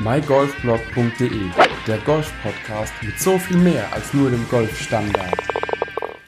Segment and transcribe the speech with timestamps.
[0.00, 1.50] mygolfblog.de,
[1.88, 5.34] der Golf-Podcast mit so viel mehr als nur dem Golfstandard.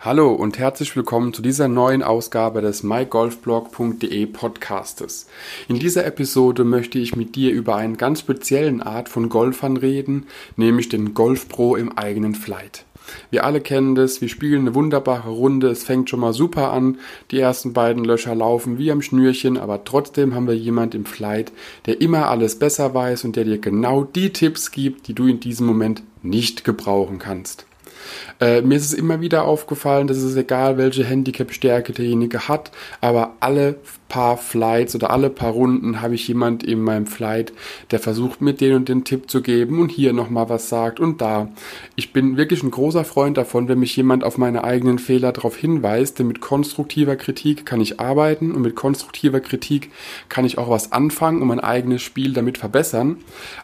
[0.00, 5.28] Hallo und herzlich willkommen zu dieser neuen Ausgabe des mygolfblog.de Podcastes.
[5.68, 10.26] In dieser Episode möchte ich mit dir über einen ganz speziellen Art von Golfern reden,
[10.56, 12.84] nämlich den Golf Pro im eigenen Flight.
[13.30, 16.98] Wir alle kennen das, wir spielen eine wunderbare Runde, es fängt schon mal super an,
[17.30, 21.52] die ersten beiden Löcher laufen wie am Schnürchen, aber trotzdem haben wir jemand im Flight,
[21.86, 25.40] der immer alles besser weiß und der dir genau die Tipps gibt, die du in
[25.40, 27.66] diesem Moment nicht gebrauchen kannst.
[28.40, 32.70] Äh, mir ist es immer wieder aufgefallen, dass es egal, welche Handicap-Stärke derjenige hat,
[33.00, 33.76] aber alle
[34.12, 37.54] paar Flights oder alle paar Runden habe ich jemand in meinem Flight,
[37.92, 41.22] der versucht mir den und den Tipp zu geben und hier nochmal was sagt und
[41.22, 41.48] da.
[41.96, 45.56] Ich bin wirklich ein großer Freund davon, wenn mich jemand auf meine eigenen Fehler darauf
[45.56, 49.90] hinweist, denn mit konstruktiver Kritik kann ich arbeiten und mit konstruktiver Kritik
[50.28, 53.16] kann ich auch was anfangen und mein eigenes Spiel damit verbessern.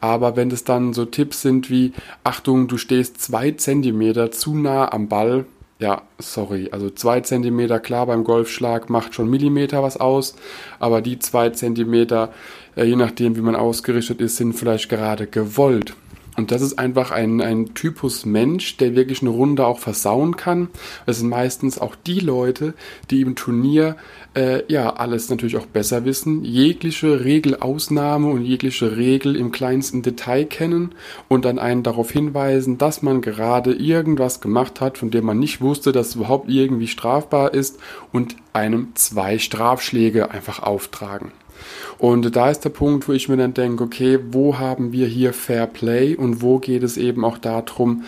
[0.00, 1.92] Aber wenn es dann so Tipps sind wie,
[2.24, 5.46] Achtung, du stehst zwei Zentimeter zu nah am Ball,
[5.78, 10.36] ja, sorry, also zwei Zentimeter klar beim Golfschlag macht schon Millimeter was aus,
[10.78, 12.32] aber die zwei Zentimeter,
[12.76, 15.94] äh, je nachdem wie man ausgerichtet ist, sind vielleicht gerade gewollt.
[16.36, 20.68] Und das ist einfach ein, ein Typus Mensch, der wirklich eine Runde auch versauen kann.
[21.04, 22.72] Das sind meistens auch die Leute,
[23.10, 23.96] die im Turnier
[24.34, 30.44] äh, ja alles natürlich auch besser wissen, jegliche Regelausnahme und jegliche Regel im kleinsten Detail
[30.46, 30.94] kennen
[31.28, 35.60] und dann einen darauf hinweisen, dass man gerade irgendwas gemacht hat, von dem man nicht
[35.60, 37.78] wusste, dass es überhaupt irgendwie strafbar ist
[38.10, 41.32] und einem zwei Strafschläge einfach auftragen.
[41.98, 45.32] Und da ist der Punkt, wo ich mir dann denke, okay, wo haben wir hier
[45.32, 48.04] Fair Play und wo geht es eben auch darum,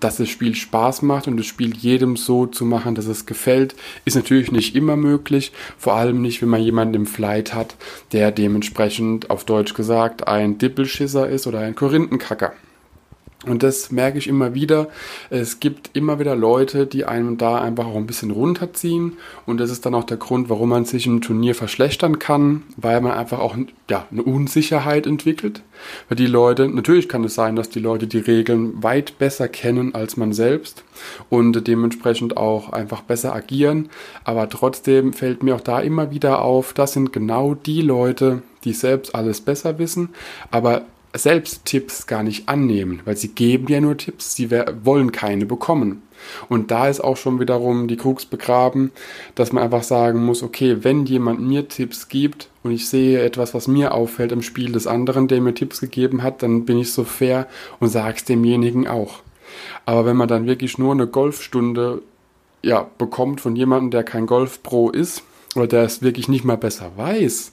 [0.00, 3.74] dass das Spiel Spaß macht und das Spiel jedem so zu machen, dass es gefällt,
[4.04, 5.52] ist natürlich nicht immer möglich.
[5.76, 7.76] Vor allem nicht, wenn man jemanden im Flight hat,
[8.12, 12.52] der dementsprechend auf Deutsch gesagt ein Dippelschisser ist oder ein Korinthenkacker.
[13.46, 14.88] Und das merke ich immer wieder.
[15.30, 19.12] Es gibt immer wieder Leute, die einem da einfach auch ein bisschen runterziehen.
[19.46, 23.00] Und das ist dann auch der Grund, warum man sich im Turnier verschlechtern kann, weil
[23.00, 23.56] man einfach auch
[23.88, 25.62] ja, eine Unsicherheit entwickelt.
[26.08, 29.94] Weil die Leute, natürlich kann es sein, dass die Leute die Regeln weit besser kennen
[29.94, 30.82] als man selbst
[31.28, 33.88] und dementsprechend auch einfach besser agieren.
[34.24, 38.72] Aber trotzdem fällt mir auch da immer wieder auf, das sind genau die Leute, die
[38.72, 40.08] selbst alles besser wissen,
[40.50, 40.82] aber
[41.14, 46.02] selbst Tipps gar nicht annehmen, weil sie geben ja nur Tipps, sie wollen keine bekommen.
[46.48, 48.90] Und da ist auch schon wiederum die Krux begraben,
[49.34, 53.54] dass man einfach sagen muss, okay, wenn jemand mir Tipps gibt und ich sehe etwas,
[53.54, 56.92] was mir auffällt im Spiel des anderen, der mir Tipps gegeben hat, dann bin ich
[56.92, 57.46] so fair
[57.78, 59.20] und sage es demjenigen auch.
[59.84, 62.02] Aber wenn man dann wirklich nur eine Golfstunde
[62.62, 65.22] ja, bekommt von jemandem, der kein Golfpro ist
[65.58, 67.52] oder der es wirklich nicht mal besser weiß,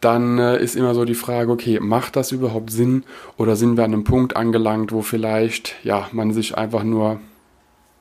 [0.00, 3.04] dann äh, ist immer so die Frage, okay, macht das überhaupt Sinn
[3.36, 7.20] oder sind wir an einem Punkt angelangt, wo vielleicht ja man sich einfach nur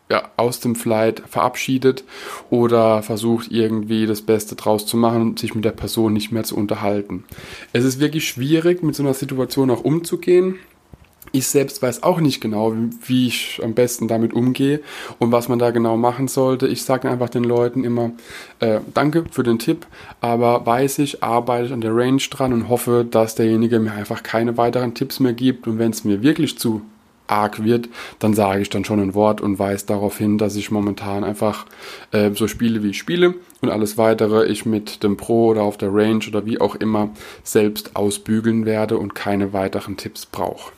[0.09, 2.03] ja, aus dem Flight verabschiedet
[2.49, 6.43] oder versucht irgendwie das Beste draus zu machen und sich mit der Person nicht mehr
[6.43, 7.25] zu unterhalten.
[7.73, 10.55] Es ist wirklich schwierig, mit so einer Situation auch umzugehen
[11.31, 12.73] ich selbst weiß auch nicht genau,
[13.05, 14.81] wie ich am besten damit umgehe
[15.19, 16.67] und was man da genau machen sollte.
[16.67, 18.11] Ich sage einfach den Leuten immer,
[18.59, 19.85] äh, danke für den Tipp,
[20.21, 24.23] aber weiß ich, arbeite ich an der Range dran und hoffe, dass derjenige mir einfach
[24.23, 25.67] keine weiteren Tipps mehr gibt.
[25.67, 26.81] Und wenn es mir wirklich zu
[27.29, 30.71] arg wird, dann sage ich dann schon ein Wort und weise darauf hin, dass ich
[30.71, 31.65] momentan einfach
[32.11, 35.77] äh, so spiele, wie ich spiele und alles weitere ich mit dem Pro oder auf
[35.77, 37.09] der Range oder wie auch immer
[37.43, 40.71] selbst ausbügeln werde und keine weiteren Tipps brauche.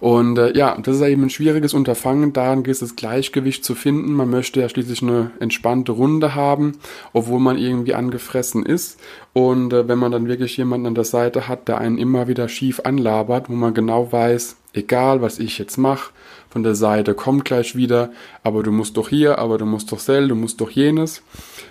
[0.00, 3.74] Und äh, ja, das ist eben ein schwieriges Unterfangen, daran gilt es, das Gleichgewicht zu
[3.74, 4.12] finden.
[4.12, 6.78] Man möchte ja schließlich eine entspannte Runde haben,
[7.12, 9.00] obwohl man irgendwie angefressen ist.
[9.32, 12.48] Und äh, wenn man dann wirklich jemanden an der Seite hat, der einen immer wieder
[12.48, 16.12] schief anlabert, wo man genau weiß, egal was ich jetzt mache,
[16.50, 18.10] von der Seite kommt gleich wieder,
[18.42, 21.22] aber du musst doch hier, aber du musst doch sel, du musst doch jenes.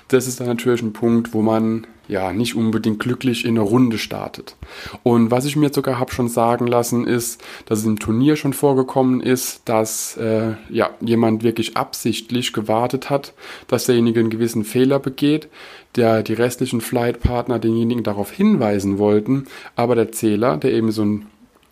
[0.07, 3.97] Das ist dann natürlich ein Punkt, wo man ja nicht unbedingt glücklich in eine Runde
[3.97, 4.55] startet.
[5.03, 8.53] Und was ich mir sogar habe schon sagen lassen, ist, dass es im Turnier schon
[8.53, 13.33] vorgekommen ist, dass äh, ja jemand wirklich absichtlich gewartet hat,
[13.67, 15.49] dass derjenige einen gewissen Fehler begeht,
[15.95, 21.25] der die restlichen Flightpartner denjenigen darauf hinweisen wollten, aber der Zähler, der eben so ein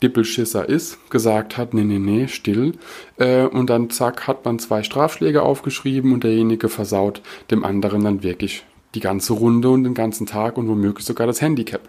[0.03, 2.73] Dippelschisser ist, gesagt hat, nee, nee, nee, still.
[3.17, 7.21] Äh, und dann zack, hat man zwei Strafschläge aufgeschrieben und derjenige versaut
[7.51, 11.41] dem anderen dann wirklich die ganze Runde und den ganzen Tag und womöglich sogar das
[11.41, 11.81] Handicap.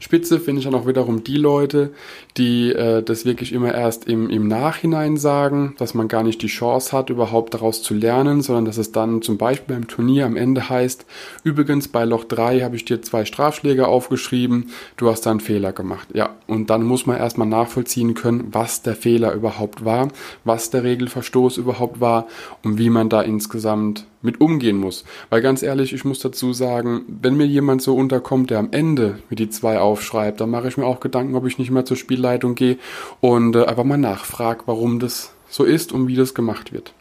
[0.00, 1.92] Spitze finde ich dann auch wiederum die Leute,
[2.36, 6.48] die äh, das wirklich immer erst im, im Nachhinein sagen, dass man gar nicht die
[6.48, 10.36] Chance hat, überhaupt daraus zu lernen, sondern dass es dann zum Beispiel beim Turnier am
[10.36, 11.06] Ende heißt,
[11.42, 15.72] übrigens bei Loch 3 habe ich dir zwei Strafschläge aufgeschrieben, du hast da einen Fehler
[15.72, 16.08] gemacht.
[16.12, 20.08] Ja, und dann muss man erstmal nachvollziehen können, was der Fehler überhaupt war,
[20.44, 22.26] was der Regelverstoß überhaupt war
[22.62, 25.04] und wie man da insgesamt mit umgehen muss.
[25.30, 29.18] Weil ganz ehrlich, ich muss dazu sagen, wenn mir jemand so unterkommt, der am Ende
[29.30, 31.96] mir die zwei aufschreibt, dann mache ich mir auch Gedanken, ob ich nicht mehr zur
[31.96, 32.78] Spielleitung gehe
[33.20, 36.94] und äh, einfach mal nachfrage, warum das so ist und wie das gemacht wird.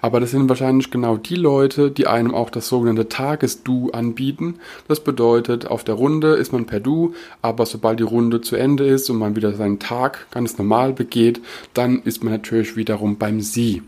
[0.00, 4.56] Aber das sind wahrscheinlich genau die Leute, die einem auch das sogenannte Tages-Du anbieten.
[4.88, 8.86] Das bedeutet, auf der Runde ist man per Du, aber sobald die Runde zu Ende
[8.86, 11.40] ist und man wieder seinen Tag ganz normal begeht,
[11.74, 13.82] dann ist man natürlich wiederum beim Sie.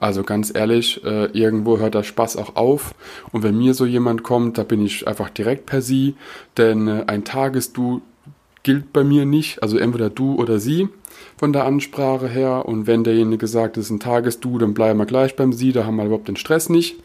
[0.00, 2.94] Also ganz ehrlich, äh, irgendwo hört der Spaß auch auf.
[3.32, 6.14] Und wenn mir so jemand kommt, da bin ich einfach direkt per Sie,
[6.56, 8.00] denn äh, ein Tages-Du
[8.62, 9.62] gilt bei mir nicht.
[9.62, 10.88] Also entweder du oder sie
[11.40, 12.66] von der Ansprache her.
[12.66, 15.84] Und wenn derjenige sagt, es ist ein Tagesdu, dann bleiben wir gleich beim Sie, da
[15.86, 16.96] haben wir überhaupt den Stress nicht.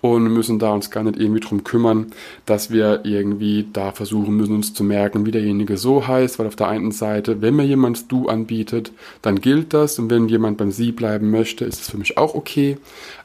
[0.00, 2.12] Und müssen da uns gar nicht irgendwie drum kümmern,
[2.46, 6.56] dass wir irgendwie da versuchen müssen, uns zu merken, wie derjenige so heißt, weil auf
[6.56, 8.92] der einen Seite, wenn mir jemand Du anbietet,
[9.22, 9.98] dann gilt das.
[9.98, 12.78] Und wenn jemand beim Sie bleiben möchte, ist es für mich auch okay,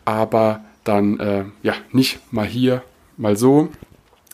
[0.04, 2.82] aber dann äh, ja nicht mal hier,
[3.18, 3.70] mal so,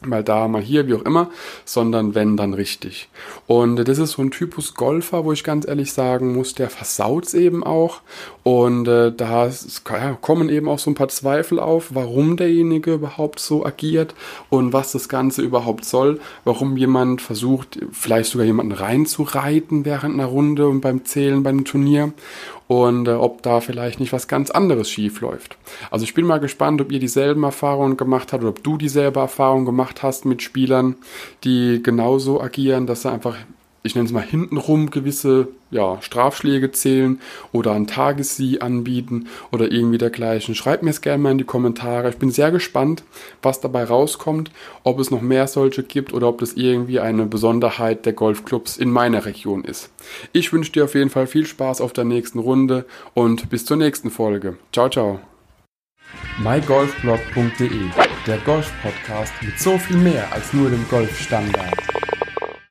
[0.05, 1.29] mal da, mal hier, wie auch immer,
[1.63, 3.09] sondern wenn, dann richtig.
[3.47, 7.33] Und das ist so ein Typus Golfer, wo ich ganz ehrlich sagen muss, der versaut's
[7.33, 8.01] eben auch.
[8.43, 13.39] Und äh, da ja, kommen eben auch so ein paar Zweifel auf, warum derjenige überhaupt
[13.39, 14.15] so agiert
[14.49, 20.25] und was das Ganze überhaupt soll, warum jemand versucht, vielleicht sogar jemanden reinzureiten während einer
[20.25, 22.13] Runde und beim Zählen beim Turnier
[22.71, 25.57] und äh, ob da vielleicht nicht was ganz anderes schief läuft.
[25.89, 29.19] Also ich bin mal gespannt, ob ihr dieselben Erfahrungen gemacht habt oder ob du dieselbe
[29.19, 30.95] Erfahrung gemacht hast mit Spielern,
[31.43, 33.35] die genauso agieren, dass sie einfach
[33.83, 37.19] ich nenne es mal hintenrum gewisse ja, Strafschläge zählen
[37.51, 40.53] oder ein Tagessieg anbieten oder irgendwie dergleichen.
[40.53, 42.09] Schreibt mir es gerne mal in die Kommentare.
[42.09, 43.03] Ich bin sehr gespannt,
[43.41, 44.51] was dabei rauskommt,
[44.83, 48.91] ob es noch mehr solche gibt oder ob das irgendwie eine Besonderheit der Golfclubs in
[48.91, 49.89] meiner Region ist.
[50.33, 53.77] Ich wünsche dir auf jeden Fall viel Spaß auf der nächsten Runde und bis zur
[53.77, 54.57] nächsten Folge.
[54.73, 55.19] Ciao, ciao.
[56.43, 57.69] mygolfblog.de
[58.27, 62.00] Der Golf-Podcast mit so viel mehr als nur dem Golfstandard.